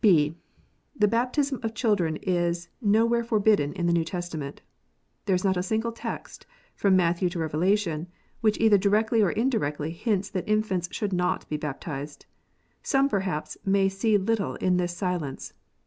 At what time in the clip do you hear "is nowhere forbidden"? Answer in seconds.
2.23-3.71